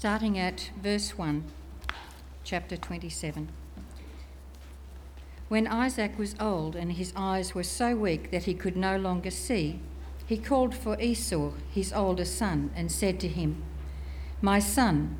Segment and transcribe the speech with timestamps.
[0.00, 1.44] starting at verse 1,
[2.42, 3.50] chapter 27.
[5.48, 9.30] When Isaac was old and his eyes were so weak that he could no longer
[9.30, 9.78] see,
[10.24, 13.62] he called for Esau, his older son, and said to him,
[14.40, 15.18] My son,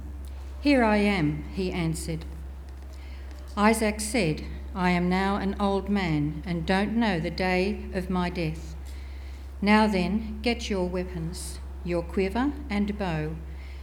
[0.62, 2.24] here I am, he answered.
[3.58, 4.44] Isaac said,
[4.74, 8.74] I am now an old man and don't know the day of my death.
[9.60, 13.32] Now then, get your weapons, your quiver and bow,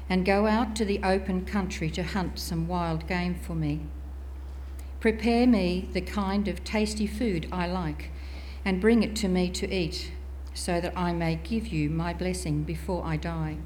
[0.09, 3.81] and go out to the open country to hunt some wild game for me.
[4.99, 8.11] Prepare me the kind of tasty food I like,
[8.65, 10.11] and bring it to me to eat,
[10.53, 13.57] so that I may give you my blessing before I die.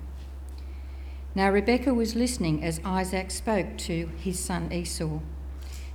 [1.34, 5.20] Now Rebekah was listening as Isaac spoke to his son Esau.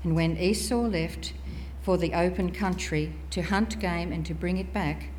[0.03, 1.35] And when Esau left
[1.83, 5.11] for the open country to hunt game and to bring it back,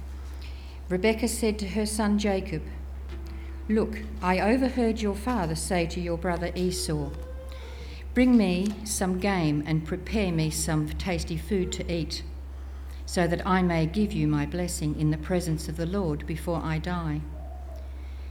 [0.90, 2.64] Rebekah said to her son Jacob,
[3.70, 7.10] Look, I overheard your father say to your brother Esau,
[8.14, 12.24] Bring me some game and prepare me some tasty food to eat,
[13.06, 16.62] so that I may give you my blessing in the presence of the Lord before
[16.64, 17.20] I die.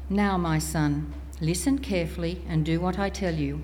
[0.08, 3.62] Now, my son, listen carefully and do what I tell you.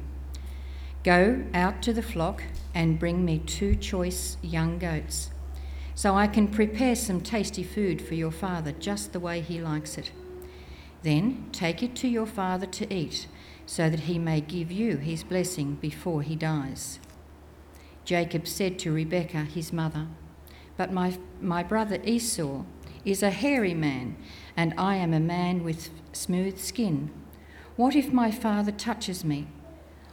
[1.03, 2.43] Go out to the flock
[2.75, 5.31] and bring me two choice young goats,
[5.95, 9.97] so I can prepare some tasty food for your father just the way he likes
[9.97, 10.12] it.
[11.03, 13.27] Then take it to your father to eat
[13.67, 16.98] so that he may give you his blessing before he dies.
[18.05, 20.09] Jacob said to Rebekah, his mother,
[20.77, 22.64] But my, my brother Esau
[23.05, 24.17] is a hairy man,
[24.56, 27.11] and I am a man with smooth skin.
[27.77, 29.47] What if my father touches me?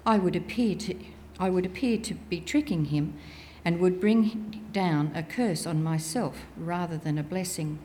[0.05, 0.95] I would appear to,
[1.39, 3.15] I would appear to be tricking him
[3.65, 7.79] and would bring down a curse on myself rather than a blessing.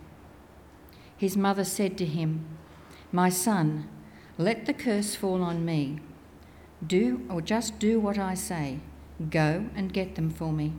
[1.17, 2.47] His mother said to him,
[3.15, 3.89] My son,
[4.39, 6.01] let the curse fall on me.
[6.85, 8.81] Do or just do what I say.
[9.31, 10.73] Go and get them for me.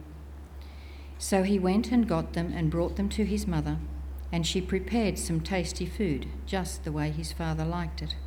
[1.17, 3.77] So he went and got them and brought them to his mother,
[4.33, 8.17] and she prepared some tasty food, just the way his father liked it.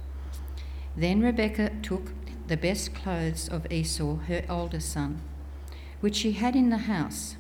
[0.96, 2.12] Then Rebekah took
[2.46, 5.20] the best clothes of Esau, her older son,
[6.00, 7.36] which she had in the house,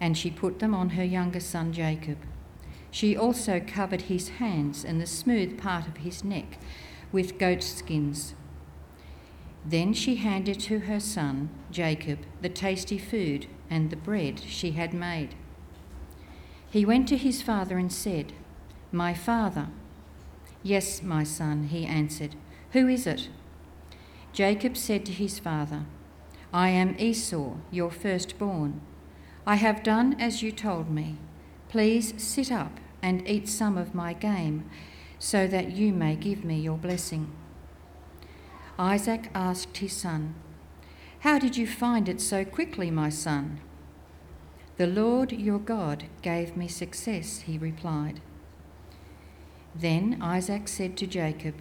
[0.00, 2.18] and she put them on her younger son Jacob.
[2.92, 6.58] She also covered his hands and the smooth part of his neck
[7.10, 8.34] with goat skins.
[9.64, 14.92] Then she handed to her son, Jacob, the tasty food and the bread she had
[14.92, 15.34] made.
[16.70, 18.34] He went to his father and said,
[18.92, 19.68] My father.
[20.62, 22.36] Yes, my son, he answered.
[22.72, 23.30] Who is it?
[24.34, 25.86] Jacob said to his father,
[26.52, 28.82] I am Esau, your firstborn.
[29.46, 31.16] I have done as you told me.
[31.70, 34.64] Please sit up and eat some of my game
[35.18, 37.30] so that you may give me your blessing.
[38.78, 40.34] Isaac asked his son,
[41.20, 43.60] How did you find it so quickly, my son?
[44.78, 48.20] The Lord your God gave me success, he replied.
[49.74, 51.54] Then Isaac said to Jacob,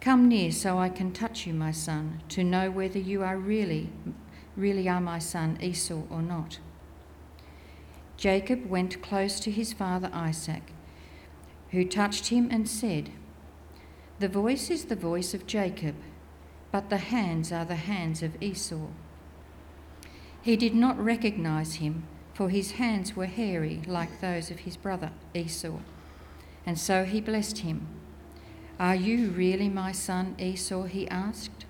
[0.00, 3.90] Come near so I can touch you, my son, to know whether you are really,
[4.56, 6.58] really are my son Esau or not.
[8.18, 10.72] Jacob went close to his father Isaac
[11.70, 13.10] who touched him and said,
[14.18, 15.94] The voice is the voice of Jacob,
[16.72, 18.88] but the hands are the hands of Esau.
[20.42, 25.10] He did not recognize him, for his hands were hairy like those of his brother
[25.34, 25.78] Esau.
[26.64, 27.86] And so he blessed him.
[28.78, 30.84] Are you really my son Esau?
[30.84, 31.66] he asked.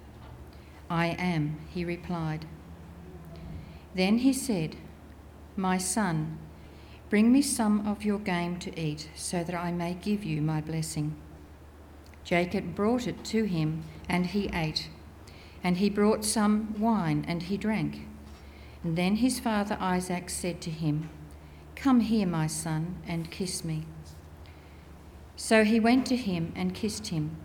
[0.91, 2.47] I am, he replied.
[3.95, 4.77] Then he said,
[5.59, 6.39] My son,
[7.11, 10.61] Bring me some of your game to eat, so that I may give you my
[10.61, 11.17] blessing.
[12.23, 14.89] Jacob brought it to him, and he ate.
[15.65, 18.07] And he brought some wine, and he drank.
[18.85, 21.11] And then his father Isaac said to him,
[21.75, 23.85] Come here, my son, and kiss me.
[25.35, 27.37] So he went to him and kissed him.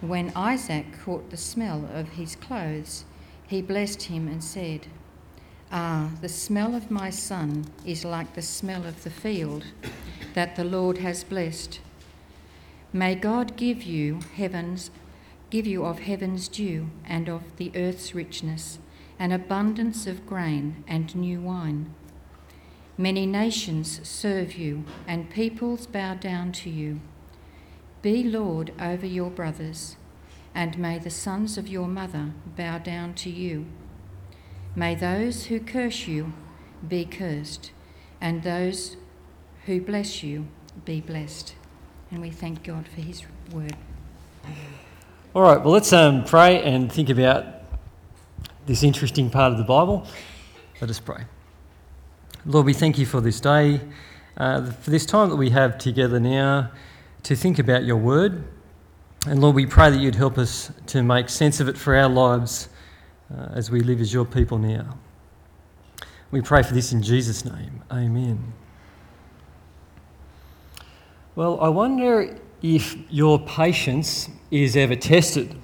[0.00, 3.04] When Isaac caught the smell of his clothes,
[3.46, 4.88] he blessed him and said,
[5.74, 9.64] Ah, the smell of my son is like the smell of the field
[10.34, 11.80] that the Lord has blessed.
[12.92, 14.90] May God give you heavens,
[15.48, 18.80] give you of heaven's dew and of the earth's richness,
[19.18, 21.94] an abundance of grain and new wine.
[22.98, 27.00] Many nations serve you, and peoples bow down to you.
[28.02, 29.96] Be Lord over your brothers,
[30.54, 33.64] and may the sons of your mother bow down to you.
[34.74, 36.32] May those who curse you
[36.88, 37.72] be cursed,
[38.22, 38.96] and those
[39.66, 40.46] who bless you
[40.86, 41.54] be blessed.
[42.10, 43.22] And we thank God for his
[43.52, 43.76] word.
[45.34, 47.44] All right, well, let's um, pray and think about
[48.64, 50.06] this interesting part of the Bible.
[50.80, 51.24] Let us pray.
[52.46, 53.80] Lord, we thank you for this day,
[54.38, 56.70] uh, for this time that we have together now
[57.24, 58.44] to think about your word.
[59.26, 62.08] And Lord, we pray that you'd help us to make sense of it for our
[62.08, 62.68] lives
[63.32, 64.98] uh, as we live as your people now.
[66.30, 67.82] We pray for this in Jesus' name.
[67.90, 68.52] Amen.
[71.34, 75.56] Well, I wonder if your patience is ever tested.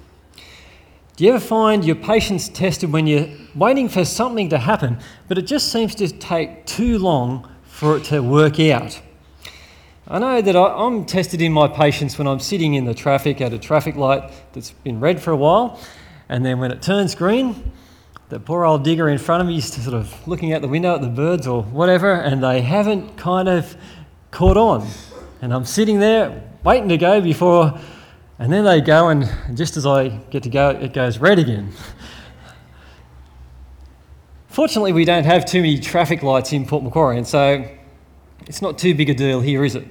[1.15, 5.37] Do you ever find your patience tested when you're waiting for something to happen, but
[5.37, 9.01] it just seems to take too long for it to work out?
[10.07, 13.53] I know that I'm tested in my patience when I'm sitting in the traffic at
[13.53, 15.79] a traffic light that's been red for a while,
[16.29, 17.71] and then when it turns green,
[18.29, 20.95] the poor old digger in front of me is sort of looking out the window
[20.95, 23.75] at the birds or whatever, and they haven't kind of
[24.31, 24.87] caught on.
[25.41, 27.79] And I'm sitting there waiting to go before
[28.39, 31.73] and then they go, and just as I get to go, it goes red again.
[34.47, 37.65] Fortunately, we don't have too many traffic lights in Port Macquarie, and so
[38.47, 39.85] it's not too big a deal here, is it?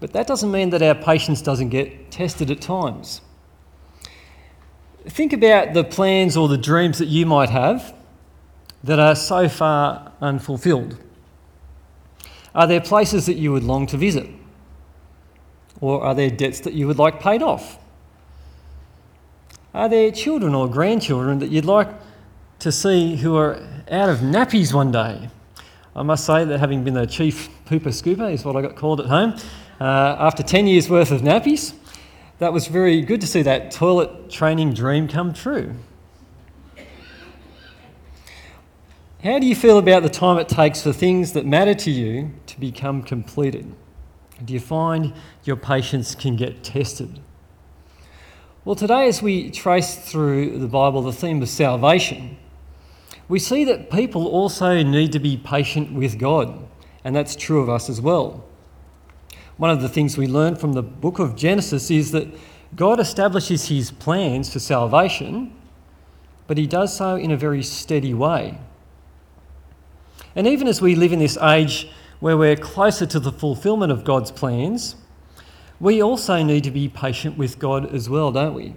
[0.00, 3.20] But that doesn't mean that our patience doesn't get tested at times.
[5.08, 7.94] Think about the plans or the dreams that you might have
[8.84, 10.96] that are so far unfulfilled.
[12.54, 14.28] Are there places that you would long to visit?
[15.80, 17.78] Or are there debts that you would like paid off?
[19.72, 21.88] Are there children or grandchildren that you'd like
[22.58, 23.56] to see who are
[23.90, 25.30] out of nappies one day?
[25.94, 29.00] I must say that having been the chief pooper scooper is what I got called
[29.00, 29.34] at home.
[29.80, 31.74] Uh, after 10 years worth of nappies,
[32.40, 35.74] that was very good to see that toilet training dream come true.
[39.22, 42.32] How do you feel about the time it takes for things that matter to you
[42.46, 43.74] to become completed?
[44.42, 45.12] Do you find
[45.44, 47.20] your patience can get tested?
[48.64, 52.38] Well, today, as we trace through the Bible the theme of salvation,
[53.28, 56.66] we see that people also need to be patient with God,
[57.04, 58.44] and that's true of us as well.
[59.60, 62.26] One of the things we learn from the book of Genesis is that
[62.74, 65.54] God establishes his plans for salvation,
[66.46, 68.58] but he does so in a very steady way.
[70.34, 71.90] And even as we live in this age
[72.20, 74.96] where we're closer to the fulfillment of God's plans,
[75.78, 78.72] we also need to be patient with God as well, don't we?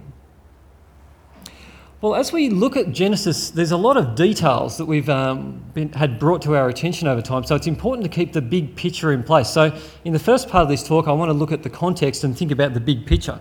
[2.04, 5.90] Well, as we look at Genesis, there's a lot of details that we've um, been,
[5.92, 9.10] had brought to our attention over time, so it's important to keep the big picture
[9.10, 9.48] in place.
[9.48, 9.74] So,
[10.04, 12.36] in the first part of this talk, I want to look at the context and
[12.36, 13.40] think about the big picture.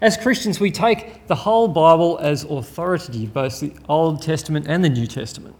[0.00, 4.88] As Christians, we take the whole Bible as authoritative, both the Old Testament and the
[4.88, 5.54] New Testament.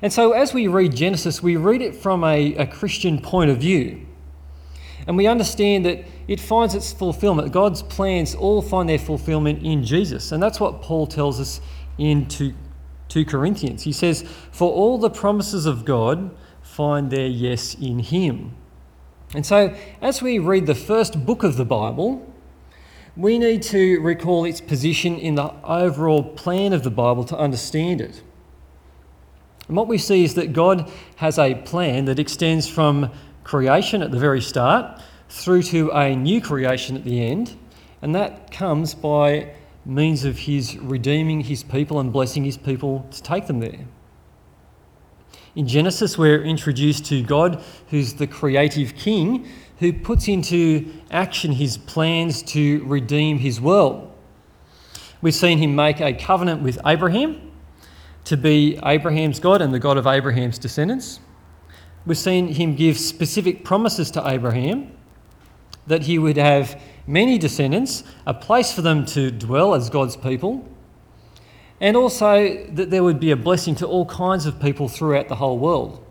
[0.00, 3.58] And so, as we read Genesis, we read it from a, a Christian point of
[3.58, 4.06] view.
[5.06, 7.52] And we understand that it finds its fulfillment.
[7.52, 10.32] God's plans all find their fulfillment in Jesus.
[10.32, 11.60] And that's what Paul tells us
[11.98, 12.54] in 2,
[13.08, 13.82] 2 Corinthians.
[13.82, 14.22] He says,
[14.52, 18.54] For all the promises of God find their yes in Him.
[19.34, 22.32] And so, as we read the first book of the Bible,
[23.16, 28.00] we need to recall its position in the overall plan of the Bible to understand
[28.00, 28.22] it.
[29.68, 33.10] And what we see is that God has a plan that extends from
[33.44, 37.56] creation at the very start through to a new creation at the end,
[38.00, 43.22] and that comes by means of His redeeming His people and blessing His people to
[43.22, 43.86] take them there.
[45.54, 49.46] In Genesis, we're introduced to God, who's the creative king,
[49.80, 54.10] who puts into action his plans to redeem his world.
[55.20, 57.50] We've seen him make a covenant with Abraham
[58.24, 61.20] to be Abraham's God and the God of Abraham's descendants.
[62.04, 64.92] We've seen him give specific promises to Abraham
[65.86, 70.68] that he would have many descendants, a place for them to dwell as God's people,
[71.80, 75.36] and also that there would be a blessing to all kinds of people throughout the
[75.36, 76.04] whole world.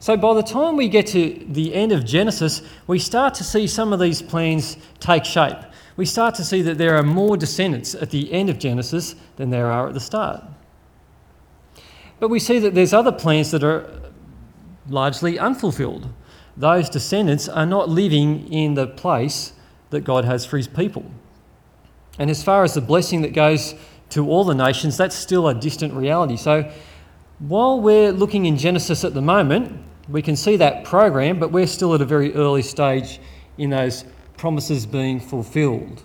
[0.00, 3.66] So by the time we get to the end of Genesis, we start to see
[3.66, 5.58] some of these plans take shape
[6.00, 9.50] we start to see that there are more descendants at the end of Genesis than
[9.50, 10.42] there are at the start.
[12.18, 13.99] But we see that there's other plans that are
[14.90, 16.08] largely unfulfilled.
[16.56, 19.52] Those descendants are not living in the place
[19.90, 21.10] that God has for his people.
[22.18, 23.74] And as far as the blessing that goes
[24.10, 26.36] to all the nations, that's still a distant reality.
[26.36, 26.70] So
[27.38, 31.66] while we're looking in Genesis at the moment, we can see that program, but we're
[31.66, 33.20] still at a very early stage
[33.56, 34.04] in those
[34.36, 36.02] promises being fulfilled.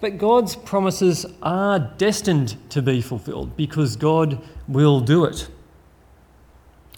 [0.00, 5.48] But God's promises are destined to be fulfilled because God will do it.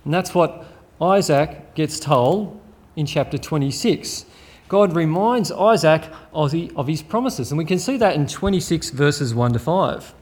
[0.05, 0.65] And that's what
[1.01, 2.61] Isaac gets told
[2.97, 4.27] in chapter 26
[4.69, 7.51] God reminds Isaac of, the, of his promises.
[7.51, 10.15] And we can see that in 26 verses 1 to 5.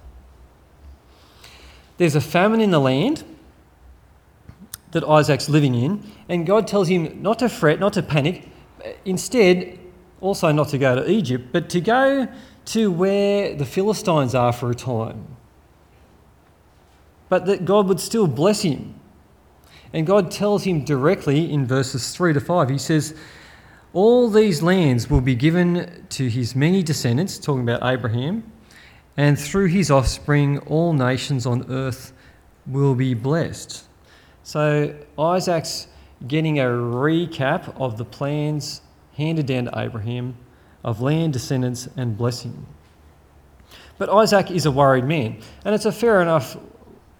[1.97, 3.25] There's a famine in the land
[4.91, 8.49] that Isaac's living in, and God tells him not to fret, not to panic,
[9.05, 9.79] instead,
[10.21, 12.29] also not to go to Egypt, but to go
[12.67, 15.37] to where the Philistines are for a time.
[17.29, 18.95] But that God would still bless him.
[19.93, 23.15] And God tells him directly in verses 3 to 5, He says,
[23.93, 28.51] All these lands will be given to his many descendants, talking about Abraham,
[29.17, 32.13] and through his offspring, all nations on earth
[32.67, 33.85] will be blessed.
[34.43, 35.89] So Isaac's
[36.27, 38.81] getting a recap of the plans
[39.17, 40.37] handed down to Abraham
[40.85, 42.67] of land, descendants, and blessing.
[43.99, 46.57] But Isaac is a worried man, and it's a fair enough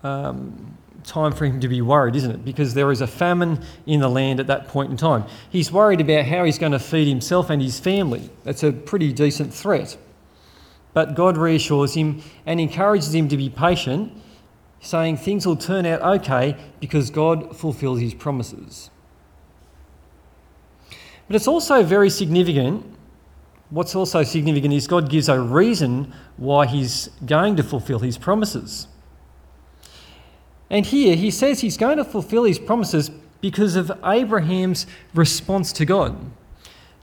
[0.02, 2.44] um, time for him to be worried, isn't it?
[2.44, 5.25] Because there is a famine in the land at that point in time.
[5.50, 8.30] He's worried about how he's going to feed himself and his family.
[8.44, 9.97] That's a pretty decent threat.
[10.94, 14.12] But God reassures him and encourages him to be patient,
[14.80, 18.90] saying things will turn out okay because God fulfills his promises.
[21.26, 22.85] But it's also very significant.
[23.71, 28.87] What's also significant is God gives a reason why he's going to fulfill his promises.
[30.73, 33.11] And here he says he's going to fulfill his promises
[33.43, 36.17] because of Abraham's response to God.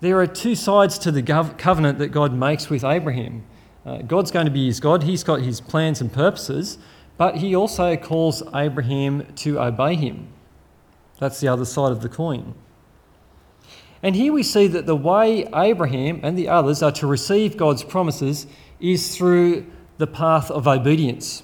[0.01, 3.43] There are two sides to the covenant that God makes with Abraham.
[3.85, 6.79] Uh, God's going to be his God, he's got his plans and purposes,
[7.17, 10.29] but he also calls Abraham to obey him.
[11.19, 12.55] That's the other side of the coin.
[14.01, 17.83] And here we see that the way Abraham and the others are to receive God's
[17.83, 18.47] promises
[18.79, 19.65] is through
[19.97, 21.43] the path of obedience.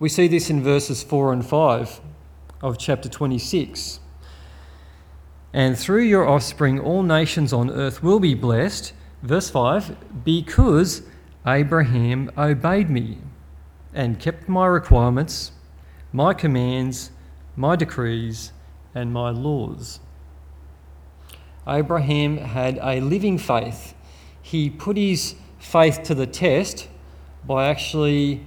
[0.00, 2.00] We see this in verses 4 and 5
[2.62, 3.98] of chapter 26.
[5.52, 8.92] And through your offspring, all nations on earth will be blessed.
[9.22, 11.02] Verse 5 because
[11.44, 13.18] Abraham obeyed me
[13.92, 15.50] and kept my requirements,
[16.12, 17.10] my commands,
[17.56, 18.52] my decrees,
[18.94, 19.98] and my laws.
[21.66, 23.94] Abraham had a living faith.
[24.40, 26.86] He put his faith to the test
[27.44, 28.46] by actually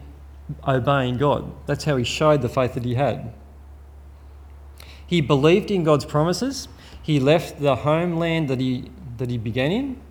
[0.68, 1.52] obeying God.
[1.66, 3.34] That's how he showed the faith that he had.
[5.06, 6.68] He believed in God's promises.
[7.02, 10.02] He left the homeland that he, that he began in.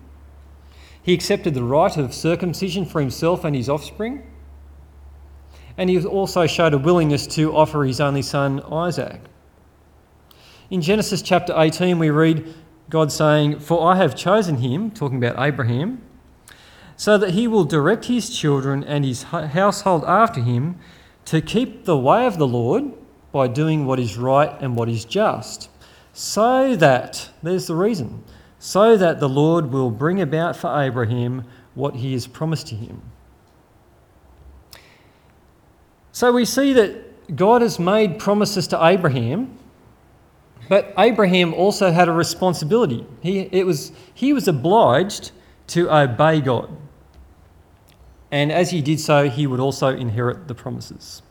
[1.01, 4.23] He accepted the rite of circumcision for himself and his offspring.
[5.77, 9.21] And he also showed a willingness to offer his only son, Isaac.
[10.69, 12.53] In Genesis chapter 18, we read,
[12.89, 16.01] God saying, For I have chosen him, talking about Abraham,
[16.95, 20.77] so that he will direct his children and his household after him
[21.25, 22.91] to keep the way of the Lord
[23.31, 25.69] by doing what is right and what is just,
[26.13, 28.23] so that, there's the reason,
[28.59, 33.01] so that the Lord will bring about for Abraham what he has promised to him.
[36.11, 39.57] So we see that God has made promises to Abraham
[40.71, 43.05] but Abraham also had a responsibility.
[43.21, 45.33] He, it was, he was obliged
[45.71, 46.69] to obey God.
[48.31, 51.21] And as he did so, he would also inherit the promises.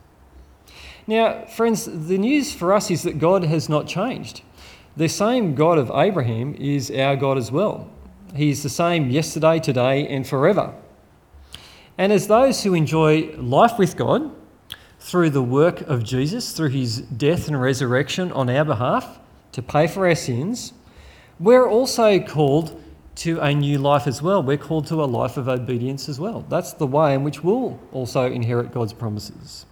[1.07, 4.43] Now, friends, the news for us is that God has not changed.
[4.97, 7.91] The same God of Abraham is our God as well.
[8.35, 10.75] He is the same yesterday, today, and forever.
[11.99, 14.31] And as those who enjoy life with God
[15.01, 19.19] through the work of Jesus, through his death and resurrection on our behalf,
[19.53, 20.73] to pay for our sins,
[21.39, 22.81] we're also called
[23.21, 24.43] to a new life as well.
[24.43, 26.43] We're called to a life of obedience as well.
[26.49, 29.67] That's the way in which we'll also inherit God's promises.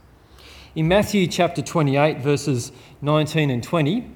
[0.75, 4.11] In Matthew chapter 28, verses 19 and 20,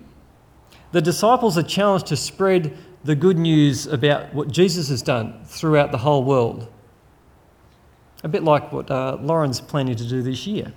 [0.92, 5.92] the disciples are challenged to spread the good news about what Jesus has done throughout
[5.92, 6.70] the whole world.
[8.22, 10.74] A bit like what uh, Lauren's planning to do this year.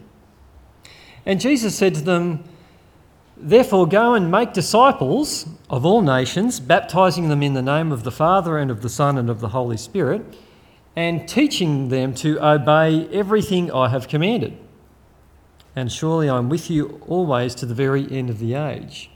[1.25, 2.45] And Jesus said to them,
[3.37, 8.11] Therefore, go and make disciples of all nations, baptizing them in the name of the
[8.11, 10.21] Father and of the Son and of the Holy Spirit,
[10.95, 14.57] and teaching them to obey everything I have commanded.
[15.75, 19.11] And surely I'm with you always to the very end of the age.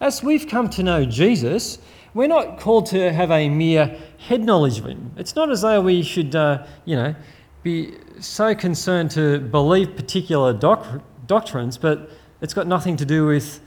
[0.00, 1.78] As we've come to know Jesus,
[2.14, 5.12] we're not called to have a mere head knowledge of him.
[5.18, 7.14] It's not as though we should, uh, you know,
[7.62, 12.10] be so concerned to believe particular doc- doctrines, but
[12.40, 13.60] it's got nothing to do with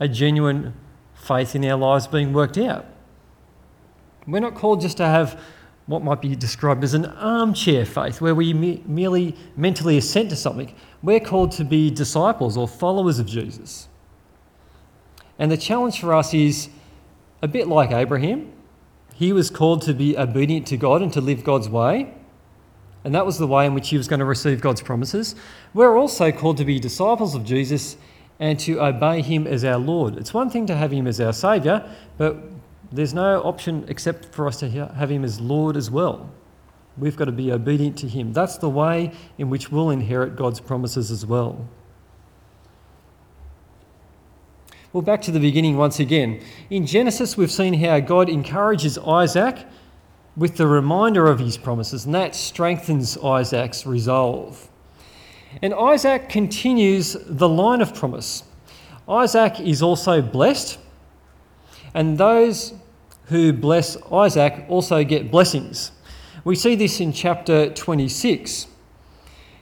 [0.00, 0.74] a genuine
[1.14, 2.86] faith in our lives being worked out.
[4.26, 5.40] We're not called just to have
[5.86, 10.36] what might be described as an armchair faith, where we me- merely mentally assent to
[10.36, 10.74] something.
[11.02, 13.88] We're called to be disciples or followers of Jesus.
[15.38, 16.68] And the challenge for us is
[17.40, 18.52] a bit like Abraham.
[19.14, 22.14] he was called to be obedient to God and to live God's way.
[23.02, 25.34] And that was the way in which he was going to receive God's promises.
[25.74, 27.96] We're also called to be disciples of Jesus
[28.40, 30.16] and to obey him as our Lord.
[30.16, 31.84] It's one thing to have him as our Saviour,
[32.16, 32.36] but
[32.92, 36.30] there's no option except for us to have him as Lord as well.
[36.96, 38.32] We've got to be obedient to him.
[38.32, 41.68] That's the way in which we'll inherit God's promises as well.
[44.92, 46.40] Well, back to the beginning once again.
[46.70, 49.66] In Genesis, we've seen how God encourages Isaac
[50.34, 54.70] with the reminder of his promises, and that strengthens Isaac's resolve.
[55.62, 58.44] And Isaac continues the line of promise.
[59.08, 60.78] Isaac is also blessed,
[61.94, 62.74] and those
[63.26, 65.92] who bless Isaac also get blessings.
[66.44, 68.66] We see this in chapter 26.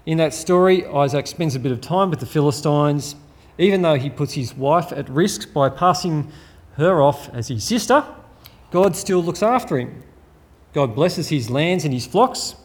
[0.05, 3.17] In that story, Isaac spends a bit of time with the Philistines
[3.59, 6.31] even though he puts his wife at risk by passing
[6.75, 8.05] her off as his sister,
[8.71, 10.03] God still looks after him.
[10.75, 12.57] God blesses his lands and his flocks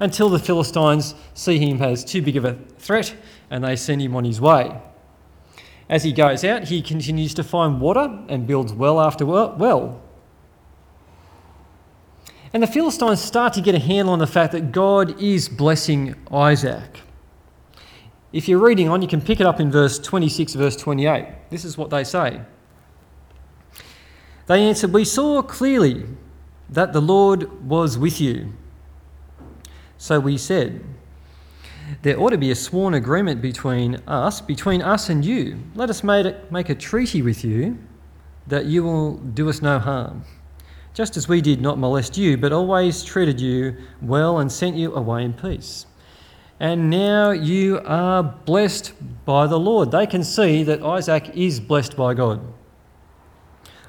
[0.00, 3.14] until the Philistines see him as too big of a threat
[3.50, 4.80] and they send him on his way.
[5.88, 10.02] As he goes out, he continues to find water and builds well after well.
[12.52, 16.14] And the Philistines start to get a handle on the fact that God is blessing
[16.32, 17.00] Isaac.
[18.32, 21.50] If you're reading on, you can pick it up in verse 26, verse 28.
[21.50, 22.40] This is what they say.
[24.46, 26.06] They answered, We saw clearly
[26.68, 28.52] that the Lord was with you.
[30.00, 30.82] So we said,
[32.00, 35.60] There ought to be a sworn agreement between us, between us and you.
[35.74, 37.78] Let us make a treaty with you
[38.46, 40.24] that you will do us no harm.
[40.94, 44.94] Just as we did not molest you, but always treated you well and sent you
[44.94, 45.84] away in peace
[46.60, 48.92] and now you are blessed
[49.24, 49.90] by the Lord.
[49.90, 52.40] They can see that Isaac is blessed by God.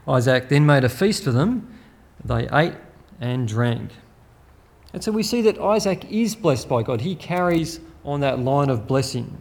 [0.07, 1.77] Isaac then made a feast for them.
[2.23, 2.75] They ate
[3.19, 3.91] and drank.
[4.93, 7.01] And so we see that Isaac is blessed by God.
[7.01, 9.37] He carries on that line of blessing.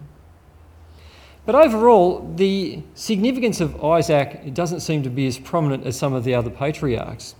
[1.47, 6.25] But overall, the significance of Isaac doesn't seem to be as prominent as some of
[6.25, 7.35] the other patriarchs.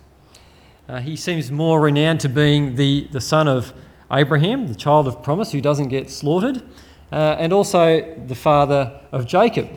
[0.89, 3.73] Uh, he seems more renowned to being the, the son of
[4.11, 6.63] Abraham, the child of promise who doesn't get slaughtered,
[7.11, 9.69] uh, and also the father of Jacob.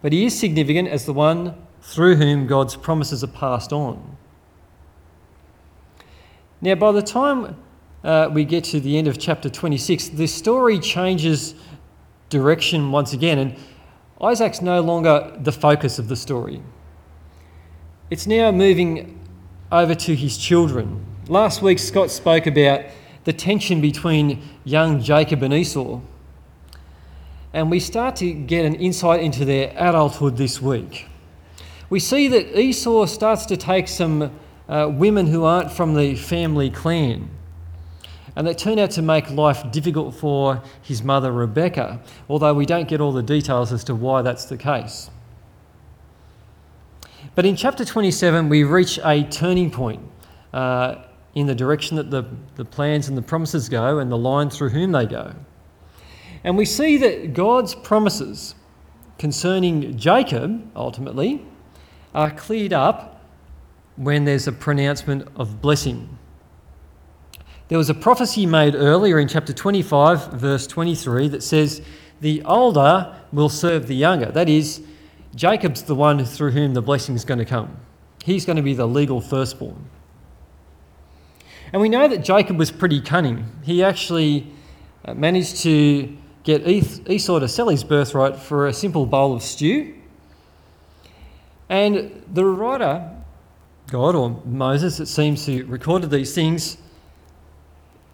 [0.00, 4.16] But he is significant as the one through whom God's promises are passed on.
[6.66, 7.56] Now, by the time
[8.02, 11.54] uh, we get to the end of chapter 26, the story changes
[12.28, 13.56] direction once again, and
[14.20, 16.60] Isaac's no longer the focus of the story.
[18.10, 19.24] It's now moving
[19.70, 21.06] over to his children.
[21.28, 22.80] Last week, Scott spoke about
[23.22, 26.00] the tension between young Jacob and Esau.
[27.52, 31.06] And we start to get an insight into their adulthood this week.
[31.90, 34.32] We see that Esau starts to take some
[34.68, 37.30] uh, women who aren't from the family clan.
[38.34, 42.88] And they turn out to make life difficult for his mother Rebecca, although we don't
[42.88, 45.10] get all the details as to why that's the case.
[47.34, 50.02] But in chapter 27, we reach a turning point.
[50.52, 51.02] Uh,
[51.36, 52.24] in the direction that the,
[52.56, 55.34] the plans and the promises go and the line through whom they go.
[56.42, 58.54] And we see that God's promises
[59.18, 61.44] concerning Jacob, ultimately,
[62.14, 63.15] are cleared up
[63.96, 66.18] when there's a pronouncement of blessing.
[67.68, 71.82] There was a prophecy made earlier in chapter 25, verse 23, that says,
[72.20, 74.30] The older will serve the younger.
[74.30, 74.82] That is,
[75.34, 77.76] Jacob's the one through whom the blessing is going to come.
[78.24, 79.88] He's going to be the legal firstborn.
[81.72, 83.50] And we know that Jacob was pretty cunning.
[83.64, 84.46] He actually
[85.04, 89.94] uh, managed to get Esau to sell his birthright for a simple bowl of stew.
[91.68, 93.15] And the writer,
[93.88, 96.76] God or Moses, it seems to recorded these things,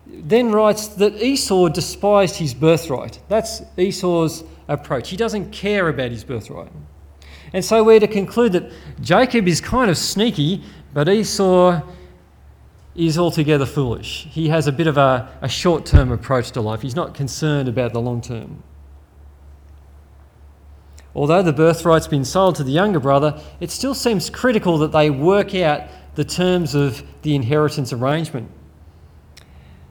[0.06, 3.20] then writes that Esau despised his birthright.
[3.28, 5.08] That's Esau's approach.
[5.08, 6.70] He doesn't care about his birthright.
[7.52, 11.80] And so we're to conclude that Jacob is kind of sneaky, but Esau
[12.94, 14.26] is altogether foolish.
[14.30, 17.68] He has a bit of a, a short term approach to life, he's not concerned
[17.68, 18.62] about the long term.
[21.14, 25.10] Although the birthright's been sold to the younger brother, it still seems critical that they
[25.10, 25.82] work out
[26.14, 28.50] the terms of the inheritance arrangement.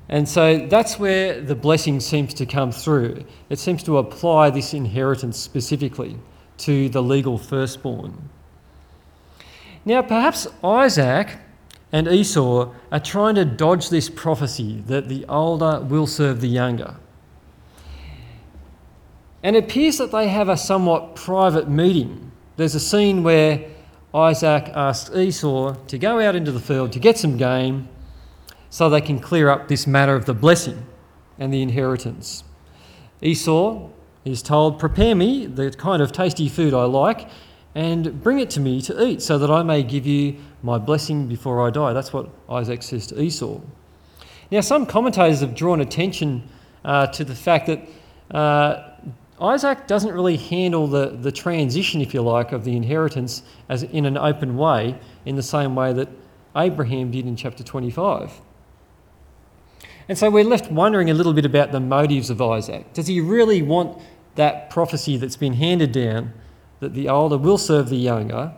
[0.10, 3.23] And so that's where the blessing seems to come through.
[3.49, 6.17] It seems to apply this inheritance specifically
[6.57, 8.29] to the legal firstborn.
[9.86, 11.38] Now, perhaps Isaac
[11.91, 16.97] and Esau are trying to dodge this prophecy that the older will serve the younger.
[19.43, 22.32] And it appears that they have a somewhat private meeting.
[22.58, 23.65] There's a scene where
[24.13, 27.88] Isaac asks Esau to go out into the field to get some game
[28.69, 30.86] so they can clear up this matter of the blessing
[31.39, 32.43] and the inheritance.
[33.21, 33.89] Esau
[34.25, 37.30] is told, Prepare me the kind of tasty food I like
[37.73, 41.27] and bring it to me to eat so that I may give you my blessing
[41.27, 41.93] before I die.
[41.93, 43.60] That's what Isaac says to Esau.
[44.51, 46.43] Now, some commentators have drawn attention
[46.84, 47.88] uh, to the fact that
[48.36, 48.90] uh,
[49.41, 54.06] Isaac doesn't really handle the, the transition, if you like, of the inheritance as in
[54.06, 56.10] an open way, in the same way that
[56.56, 58.39] Abraham did in chapter 25.
[60.08, 62.93] And so we're left wondering a little bit about the motives of Isaac.
[62.93, 63.99] Does he really want
[64.36, 66.34] that prophecy that's been handed down
[66.80, 68.54] that the older will serve the younger?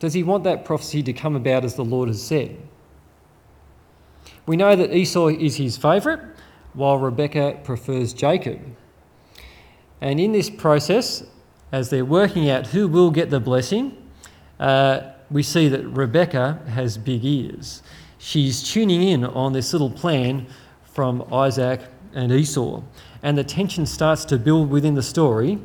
[0.00, 2.56] Does he want that prophecy to come about as the Lord has said?
[4.46, 6.20] We know that Esau is his favourite,
[6.74, 8.60] while Rebekah prefers Jacob.
[10.00, 11.24] And in this process,
[11.72, 13.96] as they're working out who will get the blessing,
[14.60, 17.82] uh, we see that Rebecca has big ears.
[18.18, 20.46] She's tuning in on this little plan
[20.84, 21.80] from Isaac
[22.14, 22.82] and Esau.
[23.22, 25.58] And the tension starts to build within the story.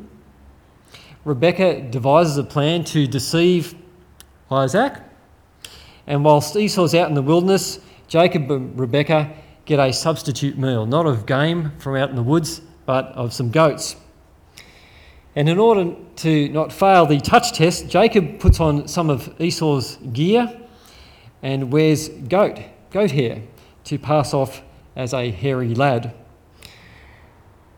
[1.24, 3.76] Rebecca devises a plan to deceive
[4.50, 4.98] Isaac.
[6.08, 9.32] And whilst Esau's out in the wilderness, Jacob and Rebecca
[9.65, 13.52] get a substitute meal, not of game from out in the woods, but of some
[13.52, 13.96] goats.
[15.36, 19.98] And in order to not fail the touch test, Jacob puts on some of Esau's
[20.12, 20.62] gear
[21.41, 22.60] and wears goat,
[22.91, 23.41] goat hair
[23.86, 24.62] to pass off
[24.96, 26.13] as a hairy lad.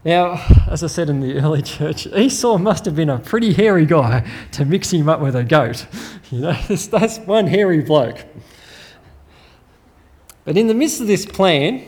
[0.04, 3.86] Now, as I said in the early church, Esau must have been a pretty hairy
[3.86, 5.86] guy to mix him up with a goat.
[6.32, 8.26] You know, that's one hairy bloke.
[10.46, 11.86] But in the midst of this plan,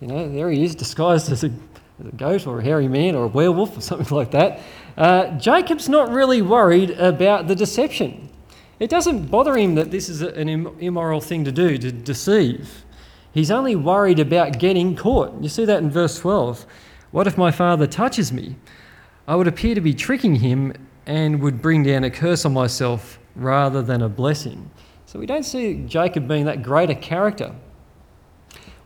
[0.00, 1.52] you know, there he is disguised as a,
[2.04, 4.60] a goat or a hairy man or a werewolf or something like that.
[4.96, 8.28] Uh, Jacob's not really worried about the deception.
[8.78, 12.84] It doesn't bother him that this is an immoral thing to do, to deceive.
[13.32, 15.42] He's only worried about getting caught.
[15.42, 16.66] You see that in verse 12.
[17.10, 18.56] What if my father touches me?
[19.26, 20.74] I would appear to be tricking him
[21.06, 24.70] and would bring down a curse on myself rather than a blessing.
[25.06, 27.54] So we don't see Jacob being that great a character.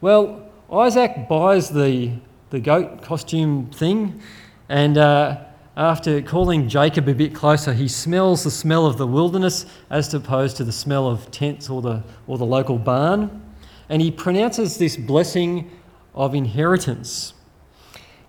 [0.00, 2.12] Well, Isaac buys the,
[2.50, 4.20] the goat costume thing,
[4.68, 5.44] and uh,
[5.76, 10.56] after calling Jacob a bit closer, he smells the smell of the wilderness as opposed
[10.58, 13.42] to the smell of tents or the, or the local barn.
[13.88, 15.70] And he pronounces this blessing
[16.14, 17.34] of inheritance.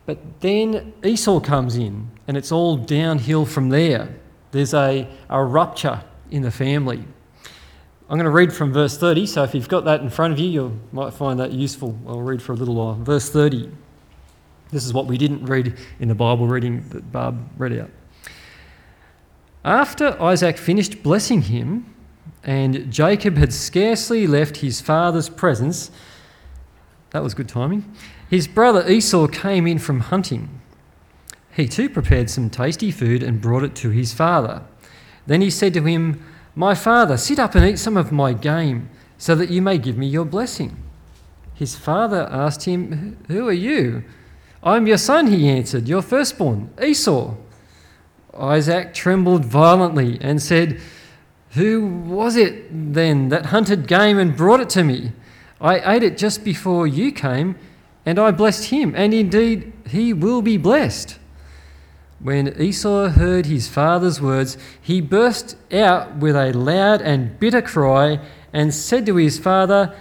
[0.06, 4.16] But then Esau comes in, and it's all downhill from there.
[4.52, 7.04] There's a, a rupture in the family.
[8.10, 10.40] I'm going to read from verse 30, so if you've got that in front of
[10.40, 11.98] you, you might find that useful.
[12.08, 12.96] I'll read for a little while.
[12.96, 13.72] Verse 30.
[14.72, 17.90] This is what we didn't read in the Bible reading that Barb read out.
[19.66, 21.94] After Isaac finished blessing him,
[22.44, 25.92] and Jacob had scarcely left his father's presence,
[27.12, 27.94] that was good timing,
[28.30, 30.62] his brother Esau came in from hunting.
[31.54, 34.64] He too prepared some tasty food and brought it to his father.
[35.28, 36.24] Then he said to him,
[36.56, 39.98] My father, sit up and eat some of my game, so that you may give
[39.98, 40.78] me your blessing.
[41.54, 44.04] His father asked him, Who are you?
[44.64, 47.36] I'm your son, he answered, your firstborn, Esau.
[48.38, 50.80] Isaac trembled violently and said,
[51.52, 55.14] Who was it then that hunted game and brought it to me?
[55.60, 57.56] I ate it just before you came,
[58.06, 61.18] and I blessed him, and indeed he will be blessed.
[62.20, 68.20] When Esau heard his father's words, he burst out with a loud and bitter cry
[68.54, 69.96] and said to his father,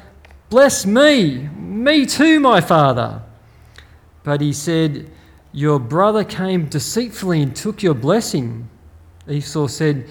[0.51, 3.23] Bless me, me too, my father.
[4.23, 5.11] But he said,
[5.53, 8.69] Your brother came deceitfully and took your blessing.
[9.29, 10.09] Esau said,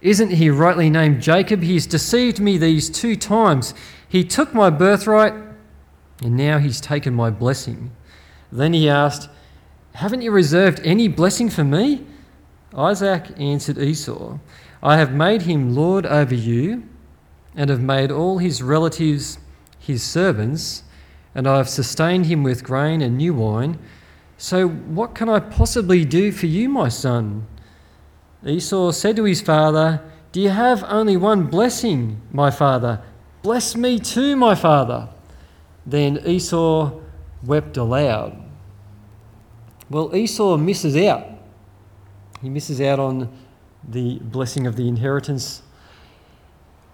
[0.00, 1.62] Isn't he rightly named Jacob?
[1.62, 3.74] He has deceived me these two times.
[4.08, 5.34] He took my birthright,
[6.22, 7.92] and now he's taken my blessing.
[8.50, 9.28] Then he asked,
[9.94, 12.06] Haven't you reserved any blessing for me?
[12.76, 14.38] Isaac answered Esau,
[14.82, 16.84] I have made him lord over you,
[17.54, 19.38] and have made all his relatives
[19.78, 20.84] his servants
[21.34, 23.78] and I have sustained him with grain and new wine.
[24.36, 27.46] So what can I possibly do for you, my son?
[28.44, 30.00] Esau said to his father,
[30.32, 33.02] Do you have only one blessing, my father?
[33.42, 35.08] Bless me too, my father.
[35.86, 36.92] Then Esau
[37.42, 38.36] wept aloud.
[39.88, 41.26] Well, Esau misses out.
[42.42, 43.30] He misses out on
[43.86, 45.62] the blessing of the inheritance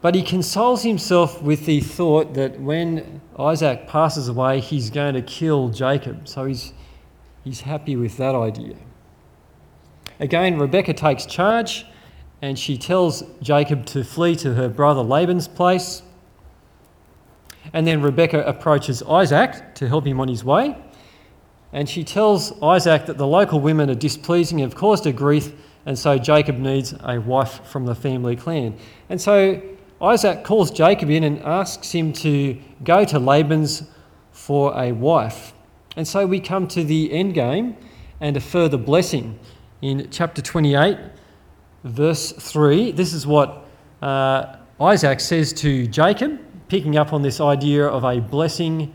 [0.01, 5.23] but he consoles himself with the thought that when Isaac passes away, he's going to
[5.23, 6.29] kill Jacob.
[6.29, 6.73] So he's,
[7.45, 8.77] he's happy with that idea.
[10.21, 11.87] Again, Rebecca takes charge
[12.43, 16.03] and she tells Jacob to flee to her brother Laban's place.
[17.73, 20.77] And then Rebecca approaches Isaac to help him on his way.
[21.73, 25.53] And she tells Isaac that the local women are displeasing, and have caused her grief,
[25.85, 28.79] and so Jacob needs a wife from the family clan.
[29.09, 29.61] And so
[30.01, 33.85] Isaac calls Jacob in and asks him to go to Laban's
[34.31, 35.55] for a wife.
[35.97, 37.77] And so we come to the end game
[38.21, 39.39] and a further blessing
[39.81, 40.99] in chapter 28,
[41.85, 42.93] verse 3.
[42.93, 43.67] This is what
[44.03, 48.93] uh, Isaac says to Jacob, picking up on this idea of a blessing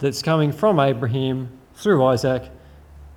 [0.00, 2.50] that's coming from Abraham through Isaac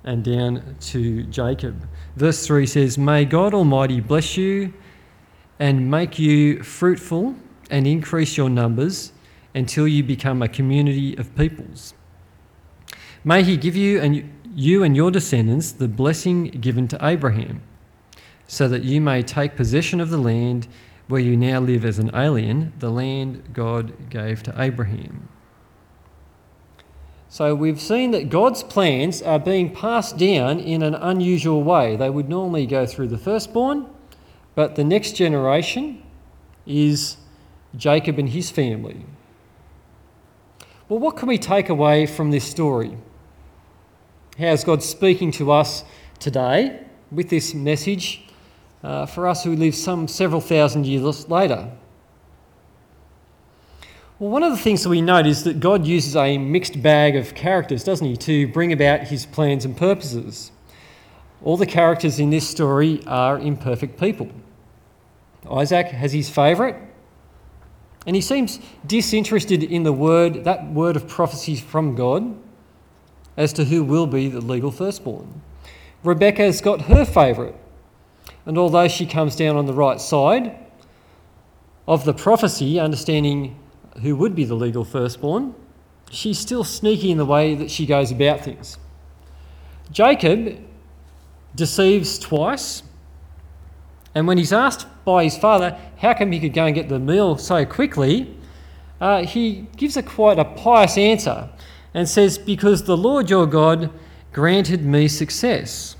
[0.04, 1.88] and down to Jacob.
[2.14, 4.72] Verse 3 says, May God Almighty bless you
[5.58, 7.34] and make you fruitful
[7.70, 9.12] and increase your numbers
[9.54, 11.94] until you become a community of peoples.
[13.22, 17.62] May He give you and you and your descendants the blessing given to Abraham,
[18.46, 20.68] so that you may take possession of the land
[21.08, 25.28] where you now live as an alien, the land God gave to Abraham.
[27.28, 31.96] So we've seen that God's plans are being passed down in an unusual way.
[31.96, 33.86] They would normally go through the firstborn,
[34.54, 36.02] but the next generation
[36.66, 37.16] is
[37.76, 39.04] Jacob and his family.
[40.88, 42.96] Well, what can we take away from this story?
[44.38, 45.84] How is God speaking to us
[46.18, 48.22] today with this message
[48.82, 51.70] uh, for us who live some several thousand years later?
[54.18, 57.16] Well, one of the things that we note is that God uses a mixed bag
[57.16, 60.52] of characters, doesn't He, to bring about His plans and purposes.
[61.42, 64.30] All the characters in this story are imperfect people.
[65.50, 66.76] Isaac has his favourite,
[68.06, 72.36] and he seems disinterested in the word, that word of prophecy from God,
[73.36, 75.42] as to who will be the legal firstborn.
[76.02, 77.56] Rebecca's got her favourite,
[78.46, 80.56] and although she comes down on the right side
[81.88, 83.58] of the prophecy, understanding
[84.02, 85.54] who would be the legal firstborn,
[86.10, 88.78] she's still sneaky in the way that she goes about things.
[89.90, 90.58] Jacob
[91.54, 92.82] deceives twice,
[94.14, 96.98] and when he's asked by his father how come he could go and get the
[96.98, 98.36] meal so quickly,
[99.00, 101.48] uh, he gives a quite a pious answer
[101.92, 103.90] and says, Because the Lord your God
[104.32, 105.96] granted me success.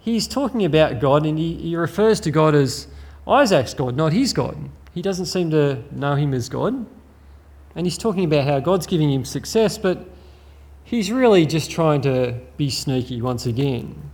[0.00, 2.86] He's talking about God and he, he refers to God as
[3.26, 4.56] Isaac's God, not his God.
[4.94, 6.86] He doesn't seem to know him as God.
[7.74, 10.08] And he's talking about how God's giving him success, but
[10.84, 14.10] he's really just trying to be sneaky once again.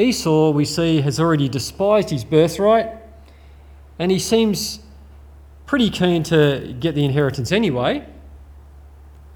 [0.00, 2.90] Esau, we see, has already despised his birthright,
[3.98, 4.80] and he seems
[5.66, 8.06] pretty keen to get the inheritance anyway,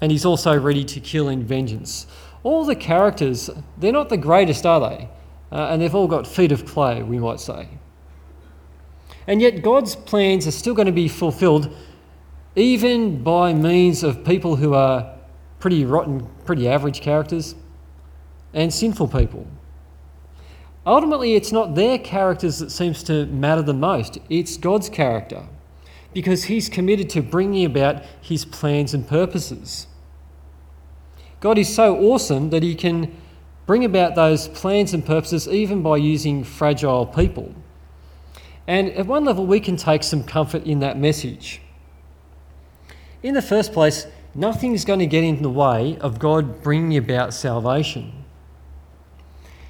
[0.01, 2.07] and he's also ready to kill in vengeance.
[2.43, 5.09] All the characters, they're not the greatest, are they?
[5.51, 7.69] Uh, and they've all got feet of clay, we might say.
[9.27, 11.75] And yet, God's plans are still going to be fulfilled
[12.55, 15.17] even by means of people who are
[15.59, 17.55] pretty rotten, pretty average characters
[18.53, 19.47] and sinful people.
[20.85, 25.43] Ultimately, it's not their characters that seems to matter the most, it's God's character,
[26.13, 29.87] because He's committed to bringing about His plans and purposes.
[31.39, 33.15] God is so awesome that He can
[33.65, 37.53] bring about those plans and purposes even by using fragile people.
[38.67, 41.61] And at one level, we can take some comfort in that message.
[43.23, 47.33] In the first place, nothing's going to get in the way of God bringing about
[47.33, 48.24] salvation.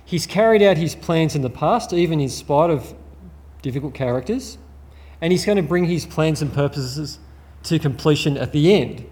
[0.06, 2.94] He's carried out his plans in the past, even in spite of
[3.62, 4.58] difficult characters,
[5.20, 7.20] and he's going to bring his plans and purposes
[7.64, 9.10] to completion at the end.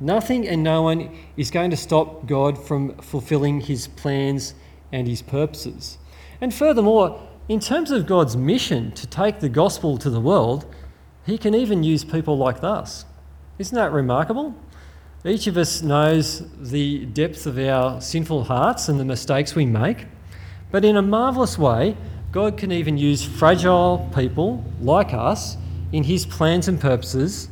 [0.00, 4.54] Nothing and no one is going to stop God from fulfilling his plans
[4.90, 5.98] and his purposes.
[6.40, 7.20] And furthermore,
[7.50, 10.72] in terms of God's mission to take the gospel to the world,
[11.26, 13.04] He can even use people like us.
[13.58, 14.54] Isn't that remarkable?
[15.22, 20.06] Each of us knows the depth of our sinful hearts and the mistakes we make,
[20.70, 21.94] but in a marvellous way,
[22.32, 25.58] God can even use fragile people like us
[25.92, 27.50] in His plans and purposes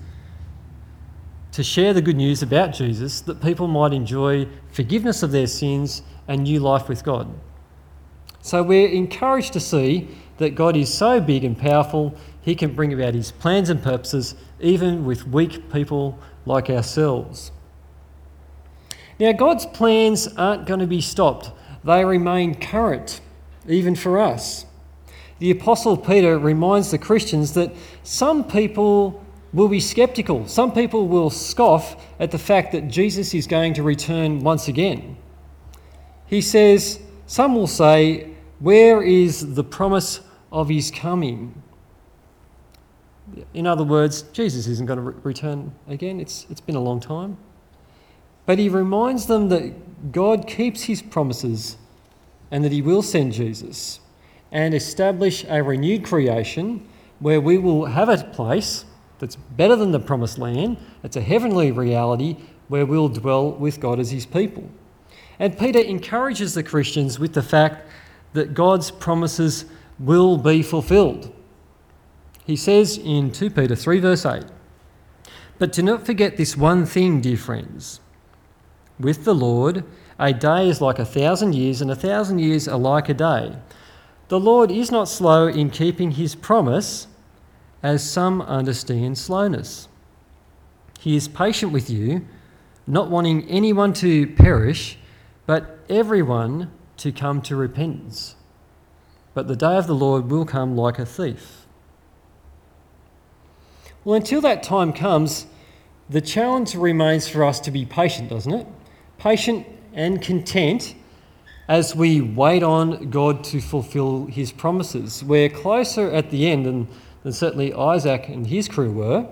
[1.53, 6.01] to share the good news about Jesus that people might enjoy forgiveness of their sins
[6.27, 7.29] and new life with God.
[8.41, 12.95] So we're encouraged to see that God is so big and powerful, He can bring
[12.95, 17.53] about His plans and purposes even with weak people like ourselves.
[19.19, 21.51] Now, God's plans aren't going to be stopped,
[21.85, 23.21] they remain current,
[23.67, 24.65] even for us.
[25.39, 31.31] The Apostle Peter reminds the Christians that some people will be skeptical, some people will
[31.31, 35.17] scoff at the fact that Jesus is going to return once again.
[36.27, 40.21] He says, Some will say, Where is the promise
[40.53, 41.63] of his coming?
[43.55, 46.21] In other words, Jesus isn't going to re- return again.
[46.21, 47.37] It's, it's been a long time.
[48.49, 51.77] But he reminds them that God keeps his promises
[52.51, 54.01] and that he will send Jesus
[54.51, 58.87] and establish a renewed creation where we will have a place
[59.19, 60.79] that's better than the promised land.
[61.03, 64.67] It's a heavenly reality where we'll dwell with God as his people.
[65.39, 67.87] And Peter encourages the Christians with the fact
[68.33, 69.67] that God's promises
[69.99, 71.35] will be fulfilled.
[72.47, 74.45] He says in 2 Peter 3, verse 8,
[75.59, 78.01] But do not forget this one thing, dear friends.
[79.01, 79.85] With the Lord,
[80.19, 83.57] a day is like a thousand years, and a thousand years are like a day.
[84.29, 87.07] The Lord is not slow in keeping his promise,
[87.83, 89.89] as some understand slowness.
[90.99, 92.27] He is patient with you,
[92.87, 94.99] not wanting anyone to perish,
[95.47, 98.35] but everyone to come to repentance.
[99.33, 101.67] But the day of the Lord will come like a thief.
[104.05, 105.47] Well, until that time comes,
[106.11, 108.67] the challenge remains for us to be patient, doesn't it?
[109.19, 110.95] Patient and content
[111.67, 115.25] as we wait on God to fulfill his promises.
[115.25, 116.89] We're closer at the end than,
[117.25, 119.29] than certainly Isaac and his crew were,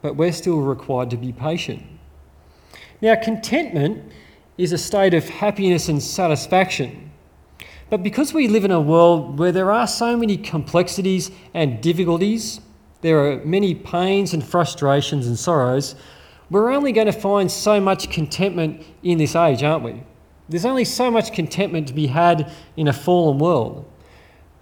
[0.00, 1.82] but we're still required to be patient.
[3.02, 4.10] Now, contentment
[4.56, 7.10] is a state of happiness and satisfaction.
[7.90, 12.60] But because we live in a world where there are so many complexities and difficulties,
[13.00, 15.94] there are many pains and frustrations and sorrows,
[16.50, 20.02] we're only going to find so much contentment in this age, aren't we?
[20.48, 23.88] There's only so much contentment to be had in a fallen world.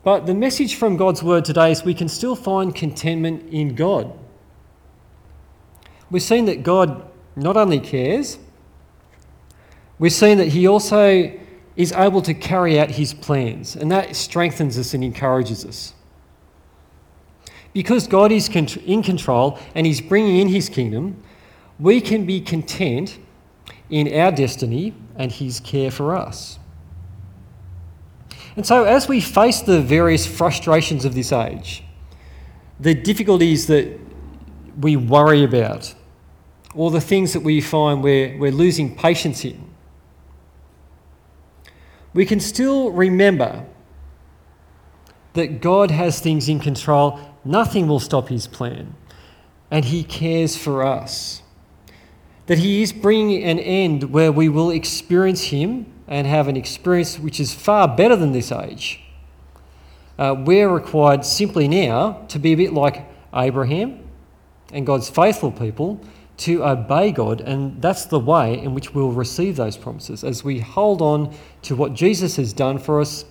[0.05, 4.17] But the message from God's word today is we can still find contentment in God.
[6.11, 8.39] We've seen that God not only cares,
[9.99, 11.33] we've seen that He also
[11.77, 15.95] is able to carry out His plans, and that strengthens us and encourages us.
[17.73, 21.23] Because God is in control and He's bringing in His kingdom,
[21.79, 23.19] we can be content
[23.91, 26.59] in our destiny and His care for us.
[28.57, 31.85] And so, as we face the various frustrations of this age,
[32.81, 33.99] the difficulties that
[34.81, 35.95] we worry about,
[36.75, 39.65] or the things that we find we're, we're losing patience in,
[42.15, 43.65] we can still remember
[45.35, 47.21] that God has things in control.
[47.45, 48.97] Nothing will stop His plan,
[49.71, 51.43] and He cares for us
[52.49, 57.19] that He is bringing an end where we will experience Him and have an experience
[57.19, 59.01] which is far better than this age.
[60.19, 64.01] Uh, we're required simply now to be a bit like Abraham
[64.73, 66.01] and God's faithful people
[66.39, 70.61] to obey God, and that's the way in which we'll receive those promises as we
[70.61, 73.25] hold on to what Jesus has done for us,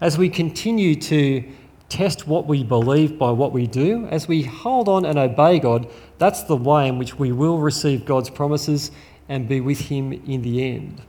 [0.00, 1.44] as we continue to
[1.88, 5.88] test what we believe by what we do, as we hold on and obey God,
[6.22, 8.92] that's the way in which we will receive God's promises
[9.28, 11.02] and be with Him in the end.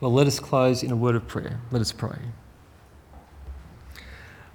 [0.00, 1.58] Well, let us close in a word of prayer.
[1.72, 2.18] Let us pray.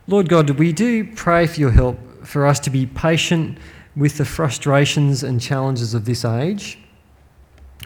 [0.07, 3.57] Lord God, we do pray for your help for us to be patient
[3.93, 6.79] with the frustrations and challenges of this age.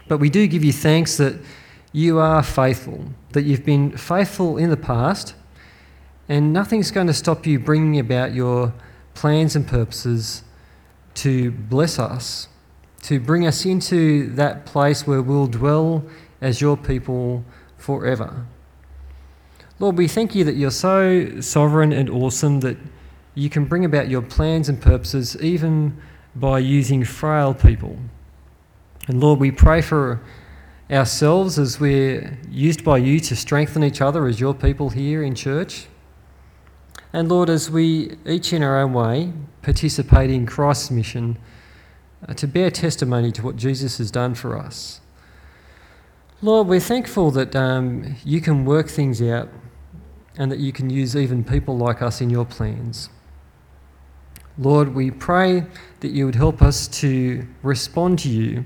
[0.06, 1.34] But we do give you thanks that
[1.92, 5.34] you are faithful, that you've been faithful in the past
[6.28, 8.72] and nothing's going to stop you bringing about your
[9.14, 10.43] plans and purposes
[11.14, 12.48] to bless us,
[13.02, 16.04] to bring us into that place where we'll dwell
[16.40, 17.44] as your people
[17.76, 18.46] forever.
[19.78, 22.76] Lord, we thank you that you're so sovereign and awesome that
[23.34, 26.00] you can bring about your plans and purposes even
[26.36, 27.98] by using frail people.
[29.08, 30.20] And Lord, we pray for
[30.90, 35.34] ourselves as we're used by you to strengthen each other as your people here in
[35.34, 35.86] church.
[37.14, 41.38] And Lord, as we each in our own way participate in Christ's mission
[42.28, 45.00] uh, to bear testimony to what Jesus has done for us,
[46.42, 49.48] Lord, we're thankful that um, you can work things out
[50.36, 53.10] and that you can use even people like us in your plans.
[54.58, 55.66] Lord, we pray
[56.00, 58.64] that you would help us to respond to you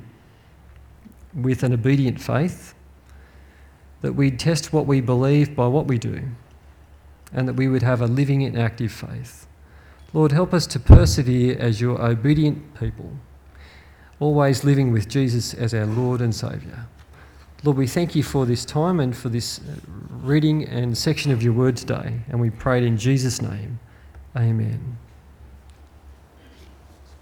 [1.34, 2.72] with an obedient faith,
[4.00, 6.22] that we'd test what we believe by what we do
[7.32, 9.46] and that we would have a living and active faith.
[10.12, 13.12] Lord, help us to persevere as your obedient people,
[14.20, 16.86] always living with Jesus as our Lord and Saviour.
[17.64, 19.62] Lord, we thank you for this time and for this uh,
[20.22, 23.80] reading and section of your word today, and we pray it in Jesus' name.
[24.36, 24.98] Amen.